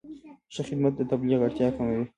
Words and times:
ښه 0.53 0.61
خدمت 0.67 0.93
د 0.97 1.01
تبلیغ 1.11 1.39
اړتیا 1.43 1.67
کموي. 1.75 2.03